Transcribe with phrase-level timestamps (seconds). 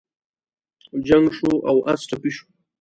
[1.07, 2.45] جنګ شو او اس ټپي شو.